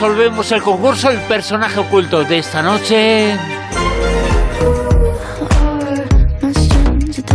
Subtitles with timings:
[0.00, 3.36] resolvemos el concurso, el personaje oculto de esta noche.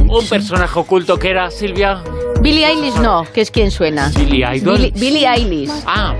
[0.10, 2.02] Un personaje oculto que era Silvia.
[2.42, 4.12] Billie Eilish no, que es quien suena.
[4.18, 4.78] Billie Idol.
[4.78, 5.72] Billie, Billie Eilish.
[5.86, 6.16] Ah,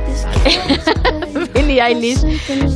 [1.56, 2.22] Billie Eilish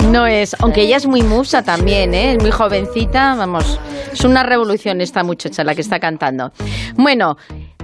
[0.06, 2.34] no es, aunque ella es muy musa también, ¿eh?
[2.34, 3.80] es muy jovencita, vamos,
[4.12, 6.52] es una revolución esta muchacha la que está cantando.
[6.96, 7.38] Bueno,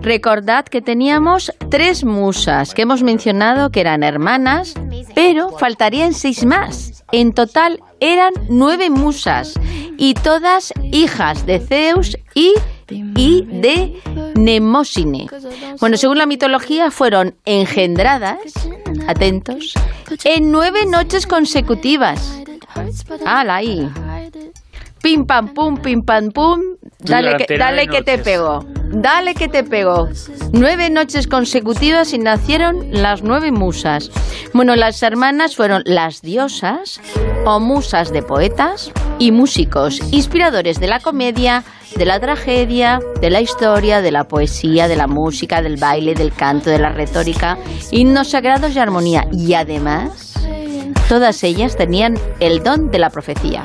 [0.06, 4.76] recordad que teníamos tres musas que hemos mencionado que eran hermanas,
[5.16, 7.04] pero faltarían seis más.
[7.12, 9.60] En total eran nueve musas
[9.98, 12.54] y todas hijas de Zeus y,
[12.88, 14.00] de
[14.36, 15.28] Nemósine.
[15.80, 18.38] Bueno, según la mitología fueron engendradas,
[19.08, 19.74] atentos,
[20.24, 22.42] en nueve noches consecutivas.
[23.26, 23.90] ¡Hala ahí!
[25.02, 26.62] Pim pam pum, pim pam pum.
[27.06, 28.66] Dale que, dale nueve que te pegó.
[28.88, 30.10] Dale que te pegó.
[30.52, 34.12] Nueve noches consecutivas y nacieron las nueve musas.
[34.54, 37.02] Bueno, las hermanas fueron las diosas
[37.46, 41.64] o musas de poetas y músicos, inspiradores de la comedia,
[41.96, 46.34] de la tragedia, de la historia, de la poesía, de la música, del baile, del
[46.34, 47.58] canto, de la retórica,
[47.92, 49.28] himnos sagrados y armonía.
[49.32, 50.36] Y además,
[51.10, 53.64] todas ellas tenían el don de la profecía.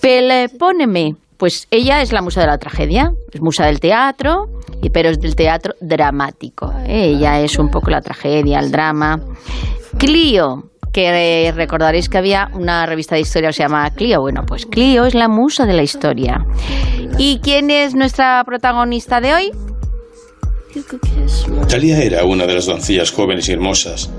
[0.00, 4.44] Pelepóneme, pues ella es la musa de la tragedia, es musa del teatro,
[4.92, 6.72] pero es del teatro dramático.
[6.86, 9.18] Ella es un poco la tragedia, el drama.
[9.98, 14.20] Clio, que eh, recordaréis que había una revista de historia que se llama Clio.
[14.20, 16.46] Bueno, pues Clio es la musa de la historia.
[17.18, 19.50] ¿Y quién es nuestra protagonista de hoy?
[21.68, 24.10] Talia era una de las doncellas jóvenes y hermosas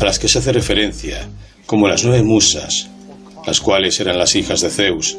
[0.00, 1.28] a las que se hace referencia
[1.66, 2.88] como las nueve musas,
[3.46, 5.18] las cuales eran las hijas de Zeus,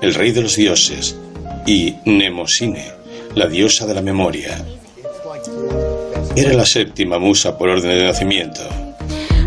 [0.00, 1.16] el rey de los dioses,
[1.66, 2.92] y Nemosine,
[3.34, 4.64] la diosa de la memoria.
[6.34, 8.62] Era la séptima musa por orden de nacimiento.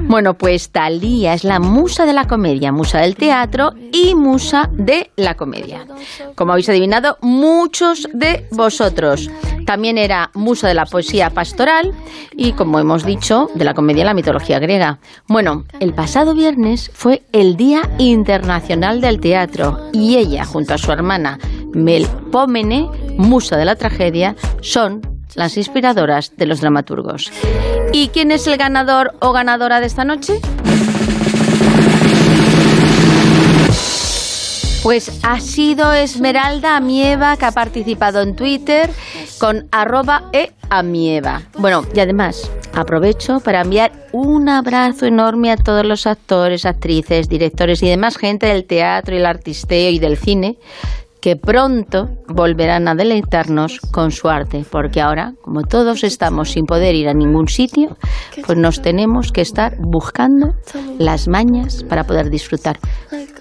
[0.09, 5.11] Bueno, pues Talía es la musa de la comedia, musa del teatro y musa de
[5.15, 5.85] la comedia.
[6.33, 9.29] Como habéis adivinado, muchos de vosotros.
[9.69, 11.93] También era musa de la poesía pastoral
[12.35, 14.97] y, como hemos dicho, de la comedia en la mitología griega.
[15.27, 20.91] Bueno, el pasado viernes fue el Día Internacional del Teatro y ella, junto a su
[20.91, 21.37] hermana
[21.71, 25.01] Melpómene, musa de la tragedia, son
[25.35, 27.31] las inspiradoras de los dramaturgos.
[27.93, 30.41] ¿Y quién es el ganador o ganadora de esta noche?
[34.83, 38.89] Pues ha sido Esmeralda Amieva que ha participado en Twitter
[39.37, 41.41] con arroba e amieva.
[41.57, 47.83] Bueno, y además aprovecho para enviar un abrazo enorme a todos los actores, actrices, directores
[47.83, 50.57] y demás gente del teatro y el artisteo y del cine
[51.21, 56.95] que pronto volverán a deleitarnos con su arte, porque ahora, como todos estamos sin poder
[56.95, 57.97] ir a ningún sitio,
[58.45, 60.55] pues nos tenemos que estar buscando
[60.97, 62.79] las mañas para poder disfrutar.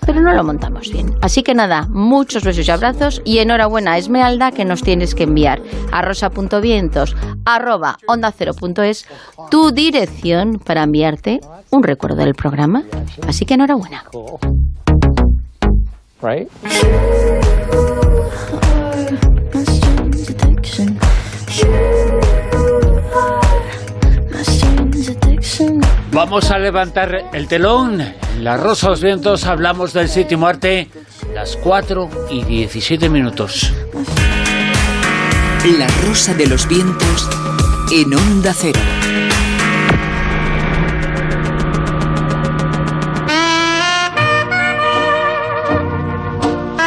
[0.08, 1.14] Pero no lo montamos bien.
[1.20, 5.24] Así que nada, muchos besos y abrazos y enhorabuena a Esmeralda que nos tienes que
[5.24, 5.60] enviar
[5.92, 7.14] a rosa.vientos
[7.44, 9.06] arroba onda cero punto es
[9.50, 12.84] tu dirección para enviarte un recuerdo del programa.
[13.26, 14.04] Así que enhorabuena.
[16.22, 16.48] right?
[26.18, 28.00] Vamos a levantar el telón.
[28.00, 30.90] En La Rosa de los Vientos hablamos del séptimo arte.
[31.32, 33.72] Las 4 y 17 minutos.
[35.78, 37.30] La Rosa de los Vientos
[37.92, 38.80] en Onda Cero.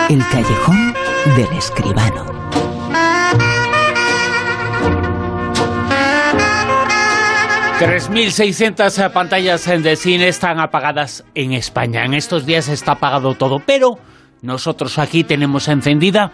[0.09, 0.93] El callejón
[1.37, 2.40] del escribano.
[7.81, 12.05] Tres mil seiscientas pantallas de cine están apagadas en España.
[12.05, 13.97] En estos días está apagado todo, pero
[14.43, 16.31] nosotros aquí tenemos encendida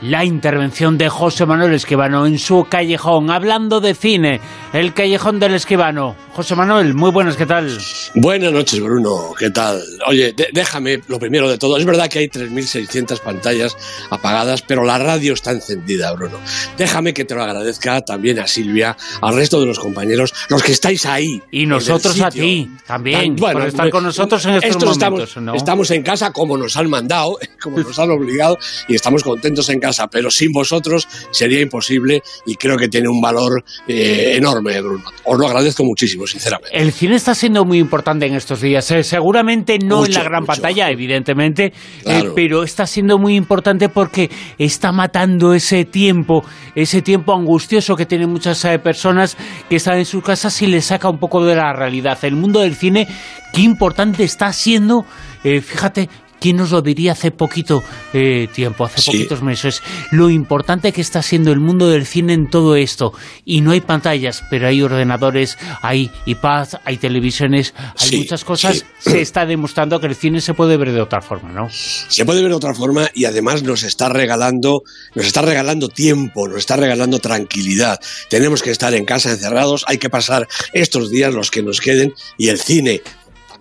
[0.00, 4.40] la intervención de José Manuel Esquivano en su callejón, hablando de cine,
[4.72, 6.16] el callejón del Esquivano.
[6.34, 7.78] José Manuel, muy buenas, ¿qué tal?
[8.16, 9.32] Buenas noches, Bruno.
[9.38, 9.80] ¿Qué tal?
[10.08, 11.76] Oye, de- déjame lo primero de todo.
[11.76, 13.76] Es verdad que hay 3.600 pantallas
[14.10, 16.40] apagadas, pero la radio está encendida, Bruno.
[16.76, 20.72] Déjame que te lo agradezca también a Silvia, al resto de los compañeros, los que
[20.72, 21.40] estáis ahí.
[21.52, 25.44] Y nosotros a ti también, Tan- por estar con nosotros en estos estos momentos, estamos,
[25.44, 25.54] ¿no?
[25.54, 28.58] estamos en casa como nos han mandado, como nos han obligado,
[28.88, 33.20] y estamos contentos en casa, pero sin vosotros sería imposible y creo que tiene un
[33.20, 35.04] valor eh, enorme, Bruno.
[35.26, 36.23] Os lo agradezco muchísimo.
[36.24, 36.76] Mismo, sinceramente.
[36.76, 38.90] El cine está siendo muy importante en estos días.
[38.90, 41.72] eh, seguramente no en la gran pantalla, evidentemente,
[42.04, 46.44] eh, pero está siendo muy importante porque está matando ese tiempo,
[46.74, 49.36] ese tiempo angustioso que tienen muchas eh, personas
[49.68, 52.18] que están en sus casas y les saca un poco de la realidad.
[52.22, 53.06] El mundo del cine,
[53.52, 55.04] qué importante está siendo.
[55.42, 56.08] Fíjate,
[56.44, 57.82] ¿Quién nos lo diría hace poquito
[58.12, 59.12] eh, tiempo, hace Sí.
[59.12, 59.82] poquitos meses?
[60.10, 63.14] Lo importante que está siendo el mundo del cine en todo esto.
[63.46, 68.84] Y no hay pantallas, pero hay ordenadores, hay iPads, hay televisiones, hay Sí, muchas cosas.
[68.98, 69.10] sí.
[69.12, 71.68] Se está demostrando que el cine se puede ver de otra forma, ¿no?
[71.70, 74.82] Se puede ver de otra forma y además nos está regalando,
[75.14, 77.98] nos está regalando tiempo, nos está regalando tranquilidad.
[78.28, 82.12] Tenemos que estar en casa encerrados, hay que pasar estos días los que nos queden
[82.36, 83.00] y el cine,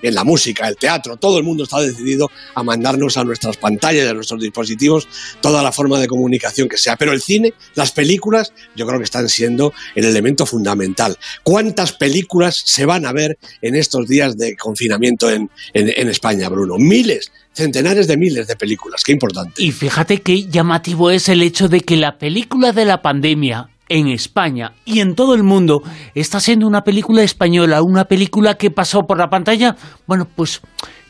[0.04, 4.08] también la música, el teatro, todo el mundo está decidido a mandarnos a nuestras pantallas,
[4.10, 5.08] a nuestros dispositivos,
[5.40, 6.98] toda la forma de comunicación que sea.
[6.98, 11.18] Pero el cine, las películas, yo creo que están siendo el elemento fundamental.
[11.44, 16.50] ¿Cuántas películas se van a ver en estos días de confinamiento en, en- en España,
[16.50, 16.76] Bruno?
[16.78, 19.04] Miles, centenares de miles de películas.
[19.06, 19.64] Qué importante.
[19.64, 24.08] Y fíjate qué llamativo es el hecho de que la película de la pandemia en
[24.08, 25.82] España y en todo el mundo
[26.16, 29.76] está siendo una película española, una película que pasó por la pantalla,
[30.08, 30.62] bueno, pues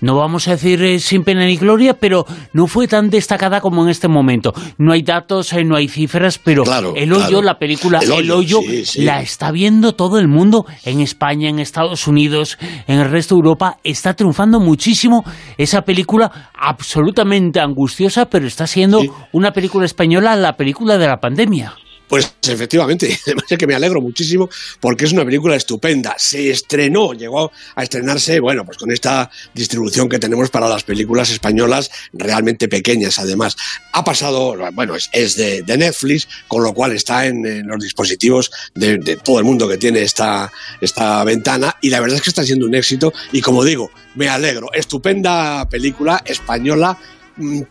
[0.02, 3.84] no vamos a decir eh, sin pena ni gloria, pero no fue tan destacada como
[3.84, 4.52] en este momento.
[4.78, 7.42] No hay datos, eh, no hay cifras, pero Claro, El Hoyo, claro.
[7.44, 9.02] la película El El Hoyo, Hoyo, sí, sí.
[9.04, 13.40] la está viendo todo el mundo en España, en Estados Unidos, en el resto de
[13.40, 13.78] Europa.
[13.86, 15.24] Está triunfando muchísimo
[15.58, 19.10] esa película absolutamente angustiosa, pero está siendo Sí.
[19.32, 21.76] una película española, la película de la pandemia.
[22.08, 26.16] Pues efectivamente, además es que me alegro muchísimo porque es una película estupenda.
[26.18, 31.30] Se estrenó, llegó a estrenarse, bueno, pues con esta distribución que tenemos para las películas
[31.30, 33.56] españolas realmente pequeñas además.
[33.94, 39.18] Ha pasado, bueno, es, de, Netflix, con lo cual está en, los dispositivos de, de
[39.18, 40.52] todo el mundo que tiene esta,
[40.82, 44.30] esta ventana y la verdad es que está siendo un éxito y como digo, me
[44.30, 44.72] alegro.
[44.74, 46.98] Estupenda película española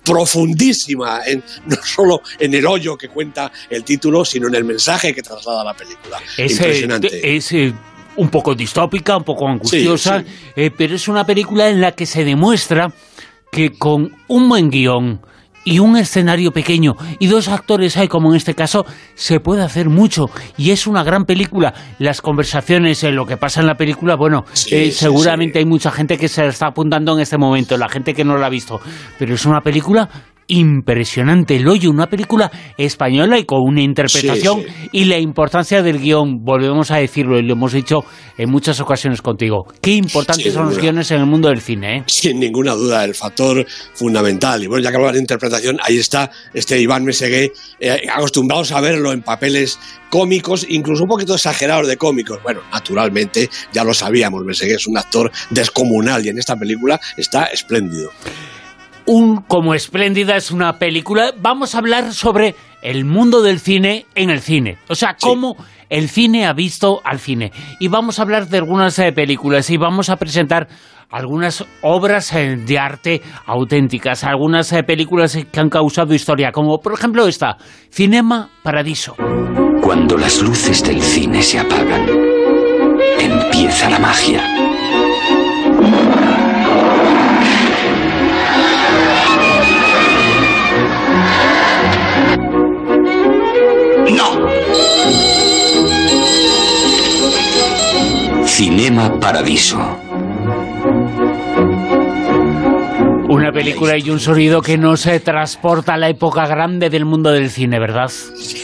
[0.02, 5.14] profundísima, en, no solo en el hoyo que cuenta el título, sino en el mensaje
[5.14, 6.20] que traslada la película.
[6.36, 7.36] Es, Impresionante.
[7.36, 7.72] es, eh,
[8.16, 10.26] un poco distópica, un poco angustiosa, Sí,
[10.56, 12.92] eh, pero es una película en la que se demuestra
[13.50, 15.20] que con un buen guion
[15.64, 19.88] y un escenario pequeño y dos actores hay como en este caso se puede hacer
[19.88, 20.26] mucho
[20.56, 24.44] y es una gran película las conversaciones en lo que pasa en la película bueno
[24.52, 25.58] Sí, eh, sí, seguramente sí.
[25.60, 28.36] hay mucha gente que se la está apuntando en este momento la gente que no
[28.36, 28.80] la ha visto
[29.18, 30.08] pero es una película
[30.48, 34.88] impresionante el hoyo una película española y con una interpretación Sí, sí.
[34.92, 38.04] y la importancia del guion, volvemos a decirlo y lo hemos dicho
[38.36, 39.66] en muchas ocasiones contigo.
[39.80, 42.02] Qué importantes Sin son los guiones en el mundo del cine, ¿eh?
[42.06, 44.62] Sin ninguna duda, el factor fundamental.
[44.62, 48.80] Y bueno, ya que hablamos de interpretación, ahí está este Iván Mesegué, eh, acostumbrados a
[48.80, 49.78] verlo en papeles
[50.10, 52.38] cómicos, incluso un poquito exagerados de cómicos.
[52.42, 57.44] Bueno, naturalmente, ya lo sabíamos, Mesegué es un actor descomunal y en esta película está
[57.44, 58.10] espléndido.
[59.06, 61.32] Un como espléndida es una película.
[61.40, 64.78] Vamos a hablar sobre el mundo del cine en el cine.
[64.88, 65.26] O sea, Sí.
[65.26, 65.56] cómo
[65.90, 67.52] el cine ha visto al cine.
[67.80, 70.68] Y vamos a hablar de algunas eh, películas y vamos a presentar
[71.10, 76.94] algunas obras eh, de arte auténticas, algunas eh, películas que han causado historia, como por
[76.94, 77.58] ejemplo esta,
[77.90, 79.16] Cinema Paradiso.
[79.82, 82.06] Cuando las luces del cine se apagan,
[83.20, 84.71] empieza la magia.
[98.62, 100.11] Cinema Paradiso.
[103.52, 107.50] Película y un sonido que nos eh, transporta a la época grande del mundo del
[107.50, 108.10] cine, ¿verdad?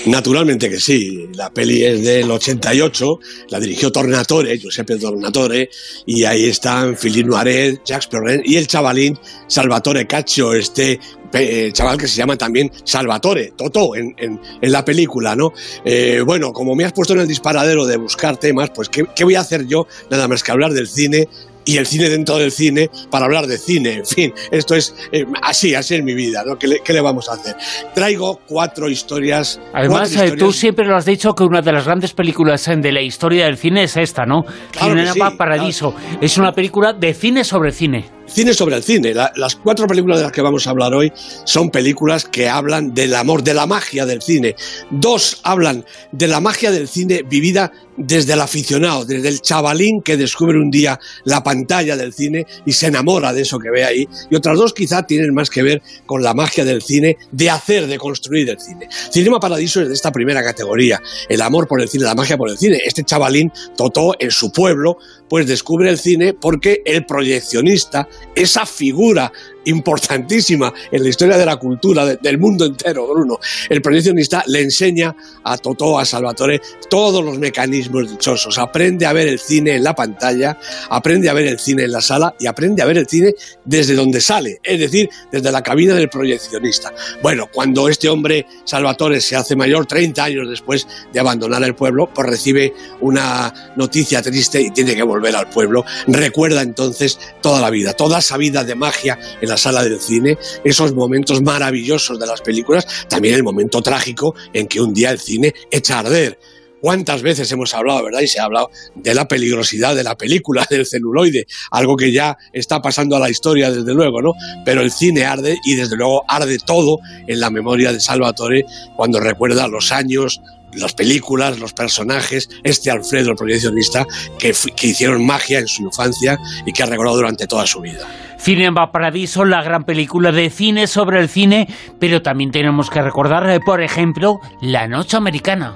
[0.07, 1.29] Naturalmente que sí.
[1.35, 3.19] La peli es del 88,
[3.51, 5.69] la dirigió Tornatore, Giuseppe Tornatore,
[6.07, 10.99] y ahí están Philippe Noiret, Jacques Perrin y el chavalín Salvatore Caccio, este
[11.35, 15.53] eh, chaval que se llama también Salvatore, Toto, en, en- en la película, ¿no?
[15.85, 19.25] Eh, bueno, como me has puesto en el disparadero de buscar temas, pues ¿qué, qué
[19.25, 19.87] voy a hacer yo?
[20.11, 21.29] Nada más que hablar del cine
[21.69, 23.97] y el cine dentro del cine para hablar de cine.
[23.99, 26.57] En fin, esto es eh, así, así es mi vida, ¿no?
[26.57, 27.57] ¿Qué le, qué le vamos a hacer?
[27.95, 29.61] Traigo cuatro historias.
[29.75, 32.77] Además, cuatro eh, tú siempre lo has dicho que una de las grandes películas eh,
[32.79, 34.45] de la historia del cine es esta, ¿no?
[34.71, 35.95] Claro Cinema sí, Paradiso.
[36.23, 38.07] Es una película de cine sobre cine.
[38.25, 39.13] cine sobre el cine.
[39.13, 41.13] las cuatro películas de las que vamos a hablar hoy
[41.45, 44.55] son películas que hablan del amor, de la magia del cine.
[44.91, 50.17] Dos hablan de la magia del cine vivida desde el aficionado, desde el chavalín que
[50.17, 54.09] descubre un día la pantalla del cine y se enamora de eso que ve ahí.
[54.31, 57.87] Y otras dos quizá tienen más que ver con la magia del cine, de hacer,
[57.87, 58.89] de construir el cine.
[59.11, 62.49] Cinema Paradiso es de esta primera categoría, el amor por el cine, la magia por
[62.49, 62.81] el cine.
[62.85, 69.33] Este chavalín, Totó, en su pueblo, pues descubre el cine porque el proyeccionista, esa figura
[69.69, 73.39] importantísima en la historia de la cultura del mundo entero, Bruno.
[73.69, 78.59] El proyeccionista le enseña a Totó, a Salvatore, todos los mecanismos dichosos.
[78.59, 80.59] Aprende a ver el cine en la pantalla,
[80.91, 83.35] aprende a ver el cine en la sala y aprende a ver el cine
[83.65, 86.93] desde donde sale, es decir, desde la cabina del proyeccionista.
[87.23, 92.09] Bueno, cuando este hombre, Salvatore, se hace mayor, 30 años después de abandonar el pueblo,
[92.13, 95.85] pues recibe una noticia triste y tiene que volver al pueblo.
[96.07, 100.39] Recuerda entonces toda la vida, toda esa vida de magia en la sala del cine,
[100.65, 105.19] esos momentos maravillosos de las películas, también el momento trágico en que un día el
[105.19, 106.39] cine echa a arder.
[106.81, 108.21] ¿Cuántas veces hemos hablado, verdad?
[108.21, 112.37] Y se ha hablado de la peligrosidad de la película, del celuloide, algo que ya
[112.53, 114.33] está pasando a la historia, desde luego, ¿no?
[114.65, 118.65] Pero el cine arde y desde luego arde todo en la memoria de Salvatore
[118.97, 120.41] cuando recuerda los años,
[120.75, 124.07] las películas, los personajes, este Alfredo, el proyeccionista,
[124.39, 128.07] que, que hicieron magia en su infancia y que ha recordado durante toda su vida.
[128.39, 133.49] Cinema Paradiso, la gran película de cine sobre el cine, pero también tenemos que recordar,
[133.51, 135.75] eh, por ejemplo, La Noche Americana.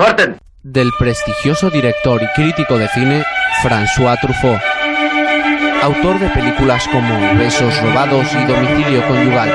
[0.00, 0.38] ¡Corten!
[0.62, 3.22] Del prestigioso director y crítico de cine,
[3.62, 4.60] François Truffaut
[5.82, 9.50] autor de películas como Besos robados y Domicilio conyugal.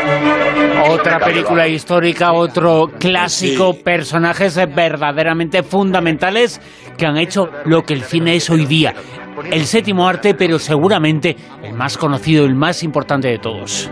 [0.90, 6.60] Otra película histórica, otro clásico, personajes verdaderamente fundamentales
[6.98, 8.94] que han hecho lo que el cine es hoy día.
[9.52, 13.90] El séptimo arte, pero seguramente el más conocido, el más importante de todos.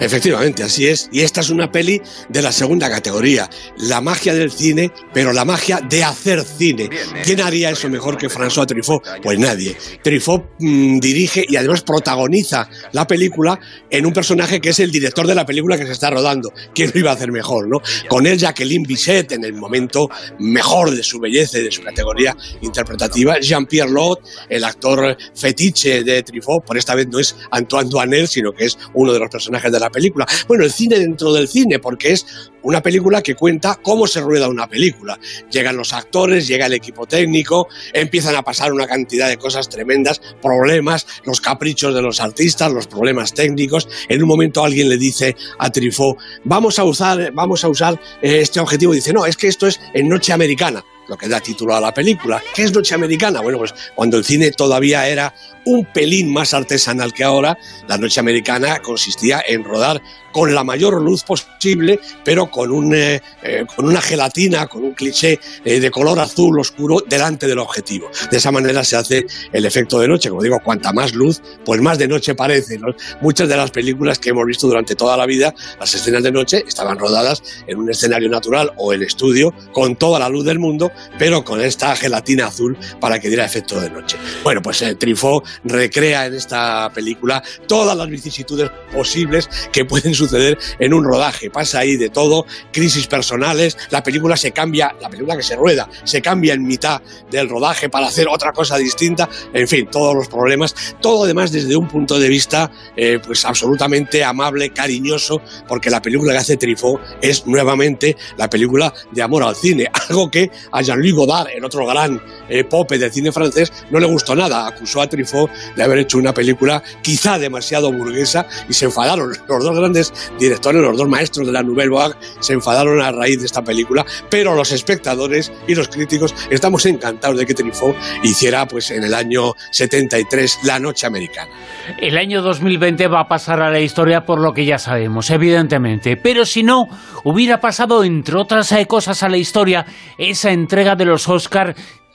[0.00, 1.08] Efectivamente, así es.
[1.12, 3.48] Y esta es una peli de la segunda categoría.
[3.78, 6.88] La magia del cine, pero la magia de hacer cine.
[7.24, 9.02] ¿Quién haría eso mejor que François Truffaut?
[9.22, 9.76] Pues nadie.
[10.02, 13.58] Truffaut mm, dirige y además protagoniza la película
[13.90, 16.52] en un personaje que es el director de la película que se está rodando.
[16.74, 17.80] ¿Quién lo iba a hacer mejor, no?
[18.08, 22.36] Con él Jacqueline Bisset en el momento mejor de su belleza y de su categoría
[22.62, 23.38] interpretativa.
[23.40, 28.52] Jean-Pierre Lot, el actor fetiche de Truffaut, por esta vez no es Antoine Duanel, sino
[28.52, 30.26] que es uno de los personajes de la película.
[30.46, 32.26] Bueno, el cine dentro del cine, porque es
[32.62, 35.18] una película que cuenta cómo se rueda una película.
[35.50, 40.20] Llegan los actores, llega el equipo técnico, empiezan a pasar una cantidad de cosas tremendas,
[40.42, 43.88] problemas, los caprichos de los artistas, los problemas técnicos.
[44.08, 48.40] En un momento alguien le dice a Trifó, vamos a usar, vamos a usar eh,
[48.40, 48.92] este objetivo.
[48.92, 51.92] dice, no, es que esto es en Noche Americana lo que da título a la
[51.92, 52.42] película.
[52.54, 53.40] ¿Qué es Noche Americana?
[53.40, 55.34] Bueno, pues cuando el cine todavía era
[55.66, 60.02] un pelín más artesanal que ahora, la Noche Americana consistía en rodar
[60.34, 64.92] con la mayor luz posible, pero con, un, eh, eh, con una gelatina, con un
[64.92, 68.10] cliché eh, de color azul oscuro delante del objetivo.
[68.32, 70.30] De esa manera se hace el efecto de noche.
[70.30, 72.80] Como digo, cuanta más luz, pues más de noche parece.
[73.20, 76.64] Muchas de las películas que hemos visto durante toda la vida, las escenas de noche,
[76.66, 80.90] estaban rodadas en un escenario natural o en estudio, con toda la luz del mundo,
[81.16, 84.16] pero con esta gelatina azul para que diera efecto de noche.
[84.42, 90.94] Bueno, pues Trifó recrea en esta película todas las vicisitudes posibles que pueden suceder en
[90.94, 91.50] un rodaje.
[91.50, 95.88] Pasa ahí de todo, crisis personales, la película se cambia, la película que se rueda,
[96.04, 100.28] se cambia en mitad del rodaje para hacer otra cosa distinta, en fin, todos los
[100.28, 106.02] problemas, todo además desde un punto de vista eh, pues absolutamente amable, cariñoso, porque la
[106.02, 110.82] película que hace Trifó es nuevamente la película de amor al cine, algo que a
[110.82, 115.00] Jean-Louis Godard, el otro gran eh, pope del cine francés, no le gustó nada, acusó
[115.00, 115.43] a Trifó
[115.76, 120.82] de haber hecho una película quizá demasiado burguesa y se enfadaron los dos grandes directores,
[120.82, 124.54] los dos maestros de la Nouvelle Vague, se enfadaron a raíz de esta película, pero
[124.54, 129.52] los espectadores y los críticos estamos encantados de que Truffaut hiciera pues en el año
[129.70, 131.50] 73 La Noche Americana.
[131.98, 136.16] El año 2020 va a pasar a la historia por lo que ya sabemos, evidentemente,
[136.16, 136.88] pero si no,
[137.24, 139.86] hubiera pasado entre otras eh, cosas a la historia
[140.18, 141.74] esa entrega de los Oscar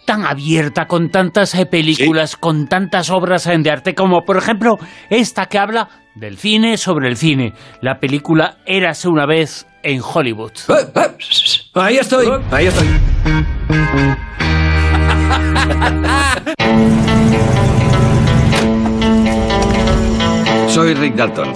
[0.10, 4.80] tan abierta, con tantas eh, películas, con tantas obras eh, de arte, como por ejemplo
[5.08, 10.54] esta que habla del cine sobre el cine, la película Érase una vez en Hollywood.
[10.68, 10.74] Eh,
[11.76, 12.88] ahí estoy, ahí estoy.
[20.70, 21.54] Soy Rick Dalton.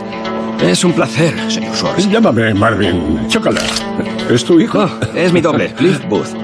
[0.62, 2.08] Es un placer, señor Schwartz.
[2.08, 3.28] Llámame Marvin.
[3.30, 3.62] Chócala.
[4.30, 4.84] ¿Es tu hijo?
[4.84, 6.36] Oh, es mi doble, Cliff Booth.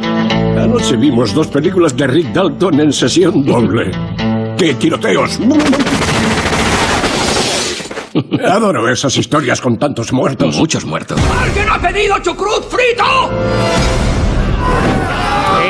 [0.60, 3.92] Anoche vimos dos películas de Rick Dalton en sesión doble.
[4.58, 5.40] ¡Qué tiroteos!
[8.46, 10.58] Adoro esas historias con tantos muertos.
[10.58, 11.18] Muchos muertos.
[11.42, 14.09] ¿Alguien ha pedido chucrut frito?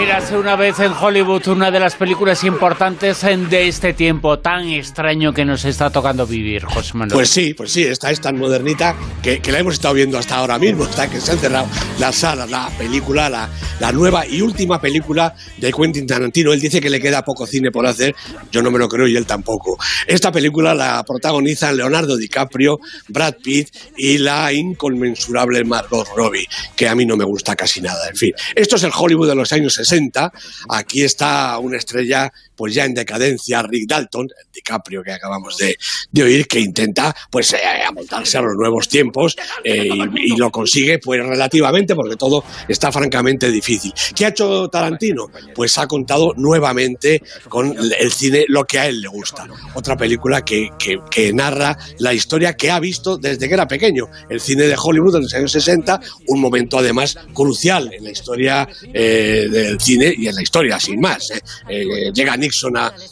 [0.02, 5.34] Érase una vez en Hollywood una de las películas importantes de este tiempo tan extraño
[5.34, 7.14] que nos está tocando vivir, José Manuel.
[7.14, 10.38] Pues sí, pues sí, esta es tan modernita que, que la hemos estado viendo hasta
[10.38, 11.68] ahora mismo, hasta que se han cerrado
[12.00, 13.50] las salas, la película, la,
[13.82, 16.54] la nueva y última película de Quentin Tarantino.
[16.54, 18.16] Él dice que le queda poco cine por hacer,
[18.54, 19.78] yo no me lo creo y él tampoco.
[20.08, 22.80] Esta película la protagonizan Leonardo DiCaprio,
[23.10, 28.08] Brad Pitt y la inconmensurable Margot Robbie, que a mí no me gusta casi nada.
[28.08, 29.89] En fin, esto es el Hollywood de los años 60.
[30.70, 35.78] Aquí está una estrella pues ya en decadencia, Rick Dalton, el DiCaprio que acabamos de,
[36.22, 41.96] oír, que intenta pues eh, a los nuevos tiempos eh, y, lo consigue pues relativamente
[41.96, 43.94] porque todo está francamente difícil.
[44.14, 45.28] ¿Qué ha hecho Tarantino?
[45.56, 49.48] Pues ha contado nuevamente con el cine lo que a él le gusta.
[49.76, 54.10] Otra película que, que, narra la historia que ha visto desde que era pequeño.
[54.30, 58.68] El cine de Hollywood en los años 60, un momento además crucial en la historia
[58.94, 61.32] eh, del cine y en la historia sin más.
[62.14, 62.49] llega Nick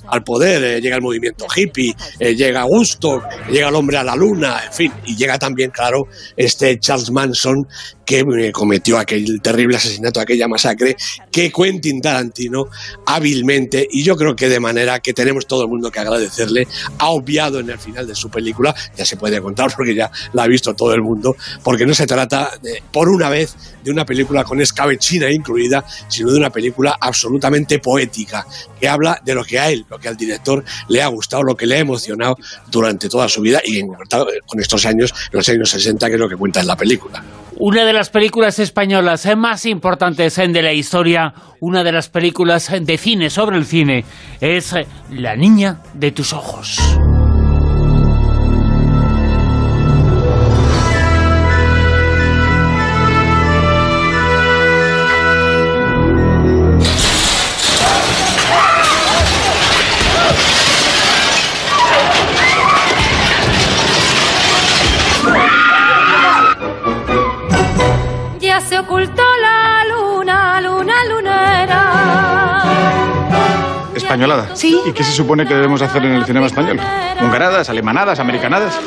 [0.08, 4.16] Al poder, eh, llega el movimiento hippie, eh, llega Gusto, llega el hombre a la
[4.16, 7.68] luna, en fin, y llega también, claro, este Charles Manson
[8.08, 10.96] que eh, cometió aquel terrible asesinato, aquella masacre,
[11.30, 12.70] que Quentin Tarantino
[13.06, 16.68] hábilmente, y yo creo que de manera que tenemos todo el mundo que agradecerle,
[17.00, 20.44] ha obviado en el final de su película, ya se puede contar porque ya la
[20.44, 24.06] ha visto todo el mundo, porque no se trata, de, por una vez, de una
[24.06, 28.48] película con escabechina incluida, sino de una película absolutamente poética,
[28.80, 31.56] que habla de lo que a él, lo que al director le ha gustado, lo
[31.56, 32.38] que le ha emocionado
[32.72, 36.30] durante toda su vida y en, con estos años, los años 60, que es lo
[36.30, 37.24] que cuenta en la película.
[37.60, 42.98] Una de las películas españolas más importantes de la historia, una de las películas de
[42.98, 44.06] cine sobre el cine,
[44.40, 44.74] es
[45.12, 46.80] La niña de tus ojos.
[74.18, 74.56] ¿Españolada?
[74.56, 74.80] Sí.
[74.84, 76.80] ¿Y qué se supone que debemos hacer en el cinema español?
[77.22, 78.80] ¿Hungaradas, alemanadas, americanadas?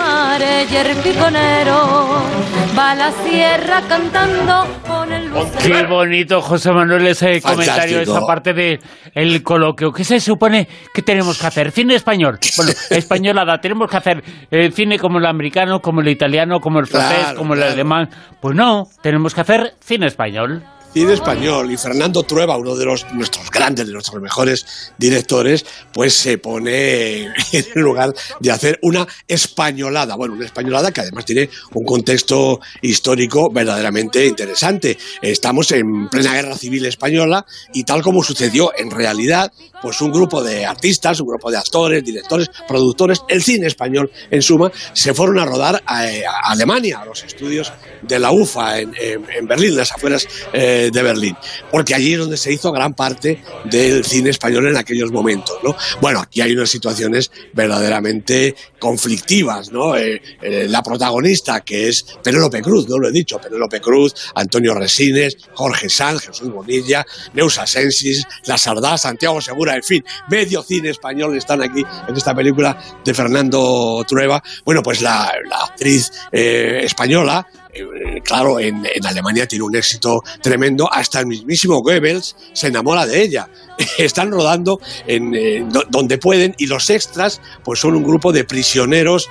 [2.76, 5.30] Va a la sierra cantando con el
[5.62, 7.52] Qué bonito, José Manuel, ese Fantástico.
[7.52, 8.80] comentario, esa parte del
[9.14, 9.92] el coloquio.
[9.92, 11.70] ¿Qué se supone que tenemos que hacer?
[11.70, 12.40] ¿Cine español?
[12.56, 13.58] Bueno, españolada.
[13.60, 17.38] Tenemos que hacer eh, cine como el americano, como el italiano, como el francés, claro,
[17.38, 17.74] como el claro.
[17.74, 18.08] alemán.
[18.40, 23.48] Pues no, tenemos que hacer cine español español y Fernando Trueba, uno de los nuestros
[23.50, 27.22] grandes, de nuestros mejores directores, pues se pone
[27.52, 33.50] en lugar de hacer una españolada, bueno, una españolada que además tiene un contexto histórico
[33.50, 34.98] verdaderamente interesante.
[35.22, 40.42] Estamos en plena guerra civil española y tal como sucedió en realidad, pues un grupo
[40.42, 45.38] de artistas, un grupo de actores, directores, productores, el cine español en suma, se fueron
[45.38, 49.76] a rodar a, a Alemania, a los estudios de la UFA en, en, en Berlín,
[49.76, 51.36] las afueras eh, de Berlín,
[51.70, 55.76] porque allí es donde se hizo gran parte del cine español en aquellos momentos, ¿no?
[56.00, 59.96] Bueno, aquí hay unas situaciones verdaderamente conflictivas, ¿no?
[59.96, 64.74] Eh, eh, la protagonista, que es Penélope Cruz, no lo he dicho, Penélope Cruz, Antonio
[64.74, 70.90] Resines, Jorge Sanz, Jesús Bonilla, Neusa Sensis, La Sardá, Santiago Segura, en fin, medio cine
[70.90, 74.42] español están aquí en esta película de Fernando Trueba.
[74.64, 75.32] Bueno, pues la,
[75.64, 82.36] actriz eh, española, eh, claro, en, Alemania tiene un éxito tremendo, hasta el mismísimo Goebbels
[82.52, 83.48] se enamora de ella.
[83.98, 88.44] Están rodando en eh, do, donde pueden y los extras pues son un grupo de
[88.44, 89.28] prisioneros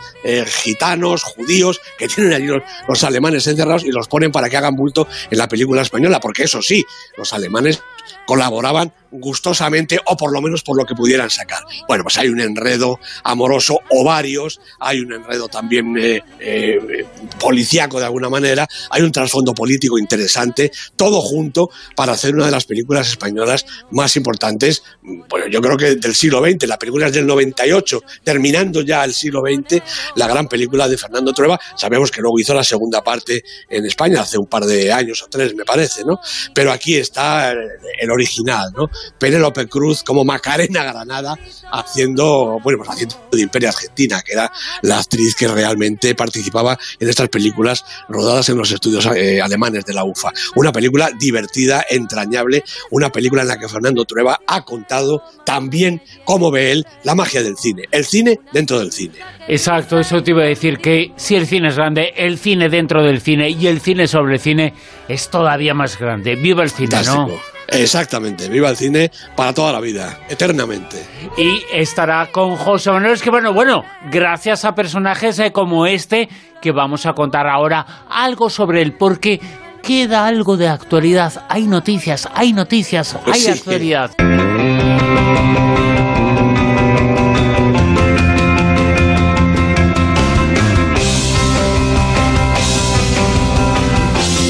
[0.63, 2.47] gitanos, judíos, que tienen allí
[2.88, 6.43] los, alemanes encerrados y los ponen para que hagan bulto en la película española, porque
[6.43, 6.84] eso sí,
[7.17, 7.82] los alemanes
[8.29, 11.63] colaboraban gustosamente o por lo menos por lo que pudieran sacar.
[11.87, 16.98] Bueno, pues hay un enredo amoroso o varios, hay un enredo también eh, eh,
[17.39, 22.52] policíaco de alguna manera, hay un trasfondo político interesante, todo junto para hacer una de
[22.52, 27.13] las películas españolas más importantes, bueno, yo creo que del siglo XX, la película es
[27.13, 29.82] del 98, terminando ya el siglo XX,
[30.15, 34.21] la gran película de Fernando Trueba, sabemos que luego hizo la segunda parte en España
[34.21, 36.19] hace un par de años o tres me parece, ¿no?
[36.54, 38.88] Pero aquí está el original, ¿no?
[39.17, 41.38] Penélope Cruz, como Macarena Granada,
[41.71, 47.10] haciendo, bueno, pues haciendo de Imperio Argentina, que era la actriz que realmente participaba en
[47.10, 50.31] estas películas rodadas en los estudios eh, alemanes de la UFA.
[50.55, 56.51] Una película divertida, entrañable, una película en la que Fernando Trueba ha contado también cómo
[56.51, 59.15] ve él la magia del cine, el cine dentro del cine.
[59.47, 63.03] Exacto, eso te iba a decir que si el cine es grande, el cine dentro
[63.03, 64.73] del cine y el cine sobre el cine
[65.07, 66.35] es todavía más grande.
[66.35, 67.29] Viva el cine, ¿no?
[67.71, 70.97] Exactamente, viva el cine para toda la vida, eternamente.
[71.37, 76.29] Y estará con José Manuel Es que bueno, bueno, gracias a personajes eh, como este
[76.61, 79.39] que vamos a contar ahora algo sobre él, porque
[79.81, 81.45] queda algo de actualidad.
[81.49, 84.11] Hay noticias, hay noticias, hay actualidad.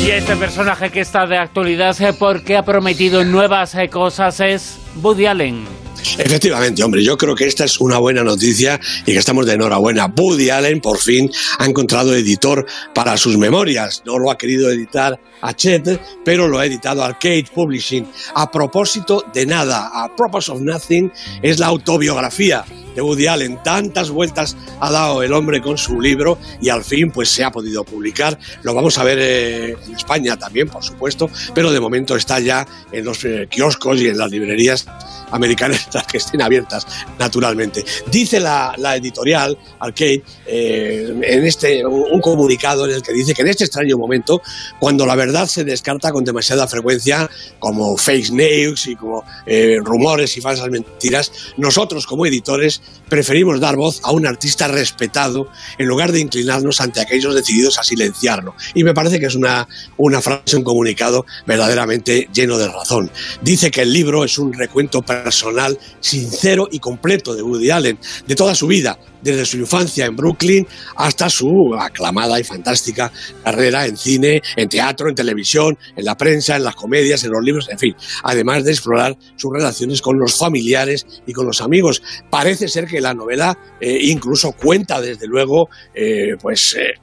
[0.05, 4.79] Y este personaje que está de actualidad eh, porque ha prometido nuevas eh, cosas es
[5.01, 5.88] Woody Allen.
[6.17, 10.13] Efectivamente, hombre, yo creo que esta es una buena noticia y que estamos de enhorabuena.
[10.15, 14.03] Woody Allen por fin ha encontrado editor para sus memorias.
[14.05, 18.07] No lo ha querido editar a Chet, pero lo ha editado Arcade Publishing.
[18.35, 22.65] A propósito de nada, a Purpose of Nothing es la autobiografía
[22.99, 23.29] de Woody.
[23.63, 27.51] Tantas vueltas ha dado el hombre con su libro y al fin pues se ha
[27.51, 28.37] podido publicar.
[28.63, 32.67] Lo vamos a ver eh, en España también, por supuesto, pero de momento está ya
[32.91, 34.85] en los eh, kioscos y en las librerías
[35.31, 36.85] americanas que estén abiertas,
[37.17, 37.83] naturalmente.
[38.11, 43.49] Dice la, editorial Arcade eh, en este un comunicado en el que dice que en
[43.49, 44.41] este extraño momento,
[44.79, 49.23] cuando la verdad se descarta con demasiada frecuencia, como fake news y como
[49.83, 55.87] rumores y falsas mentiras, nosotros como editores preferimos dar voz a un artista respetado en
[55.87, 58.55] lugar de inclinarnos ante aquellos decididos a silenciarlo.
[58.73, 63.11] Y me parece que es una, una frase, un comunicado verdaderamente lleno de razón.
[63.41, 68.35] Dice que el libro es un recuento personal, sincero y completo de Woody Allen, de
[68.35, 73.11] toda su vida, desde su infancia en Brooklyn hasta su aclamada y fantástica
[73.43, 77.43] carrera en cine, en teatro, en televisión, en la prensa, en las comedias, en los
[77.43, 82.01] libros, en fin, además de explorar sus relaciones con los familiares y con los amigos.
[82.29, 86.75] Parece ser que la novela eh, incluso cuenta, desde luego, eh, pues...
[86.75, 86.93] Eh,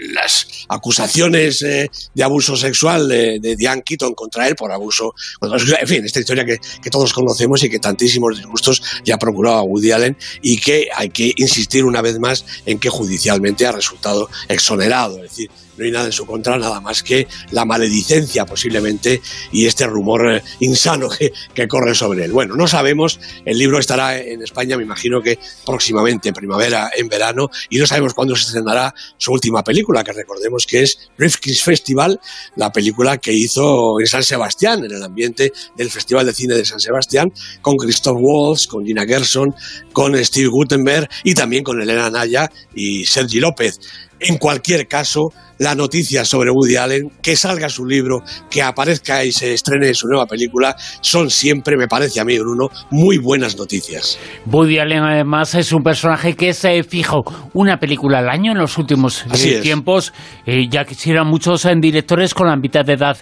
[0.00, 5.88] las acusaciones eh, de abuso sexual de, de, Diane Keaton contra él por abuso, en
[5.88, 9.62] fin, esta historia que, que, todos conocemos y que tantísimos disgustos ya ha procurado a
[9.62, 14.28] Woody Allen y que hay que insistir una vez más en que judicialmente ha resultado
[14.48, 19.20] exonerado, es decir, no hay nada en su contra, nada más que la maledicencia posiblemente
[19.52, 22.32] y este rumor eh, insano que, que, corre sobre él.
[22.32, 27.08] Bueno, no sabemos, el libro estará en España, me imagino que próximamente, en primavera, en
[27.08, 31.62] verano, y no sabemos cuándo se estrenará su última película, que recordemos que es Rifkin's
[31.62, 32.20] Festival,
[32.56, 36.64] la película que hizo en San Sebastián, en el ambiente del Festival de Cine de
[36.64, 37.32] San Sebastián,
[37.62, 39.54] con Christoph Waltz, con Gina Gerson,
[39.92, 43.80] con Steve Gutenberg y también con Elena Naya y Sergi López.
[44.26, 49.32] En cualquier caso, la noticia sobre Woody Allen, que salga su libro, que aparezca y
[49.32, 54.18] se estrene su nueva película, son siempre, me parece a mí, Bruno, muy buenas noticias.
[54.46, 58.78] Woody Allen, además, es un personaje que se fijo una película al año en los
[58.78, 60.12] últimos eh, tiempos.
[60.46, 63.18] Eh, ya quisieran muchos en directores con la mitad de edad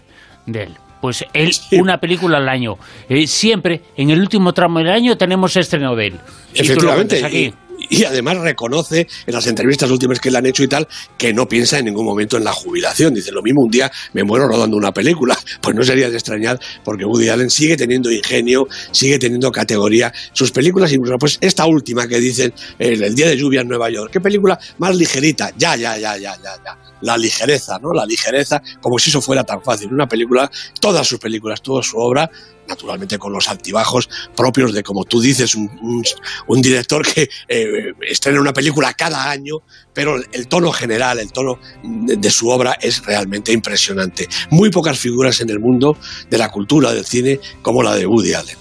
[0.46, 0.74] de él.
[1.00, 2.74] Pues él, una película al año.
[3.08, 6.20] Eh, siempre, en el último tramo del año, tenemos estreno de él.
[6.54, 7.24] Efectivamente.
[7.24, 7.52] aquí
[7.92, 11.46] y además reconoce en las entrevistas últimas que le han hecho y tal que no
[11.46, 13.12] piensa en ningún momento en la jubilación.
[13.12, 15.38] Dice, lo mismo un día me muero rodando una película.
[15.60, 20.12] Pues no sería de extrañar porque Woody Allen sigue teniendo ingenio, sigue teniendo categoría.
[20.32, 24.10] Sus películas, incluso pues esta última que dicen, el, Día de Lluvia en Nueva York,
[24.12, 25.50] qué película más ligerita.
[25.56, 26.78] Ya, ya, ya, ya, ya, ya.
[27.02, 27.92] La ligereza, ¿no?
[27.92, 29.92] La ligereza, como si eso fuera tan fácil.
[29.92, 30.50] Una película,
[30.80, 32.28] todas sus películas, toda su obra,
[32.68, 38.52] naturalmente con los altibajos propios de, como tú dices, un, director que eh, estrena una
[38.52, 39.56] película cada año,
[39.92, 44.28] pero el tono general, el tono de, su obra es realmente impresionante.
[44.50, 45.96] Muy pocas figuras en el mundo
[46.30, 48.56] de la cultura del cine como la de Woody Allen.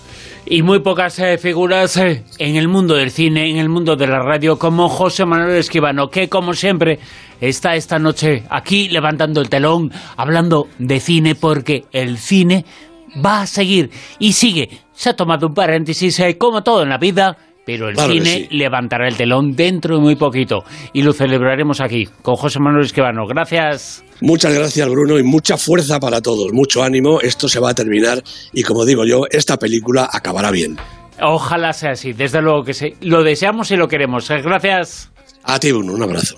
[0.45, 4.07] Y muy pocas eh, figuras eh, en el mundo del cine, en el mundo de
[4.07, 6.99] la radio, como José Manuel Esquivano, que como siempre
[7.39, 12.65] está esta noche aquí levantando el telón, hablando de cine, porque el cine
[13.24, 14.69] va a seguir y sigue.
[14.93, 19.08] Se ha tomado un paréntesis, eh, como todo en la vida, pero el cine levantará
[19.08, 23.26] el telón dentro de muy poquito y lo celebraremos aquí con José Manuel Esquivano.
[23.28, 24.04] Gracias.
[24.21, 28.21] Muchas gracias Bruno y mucha fuerza para todos, mucho ánimo, esto se va a terminar
[28.54, 30.78] y como digo yo, esta película acabará bien.
[31.24, 32.95] Ojalá sea así, desde luego que sí.
[33.02, 34.28] Lo deseamos y lo queremos.
[34.30, 35.12] Gracias.
[35.43, 36.38] A ti Bruno, un abrazo.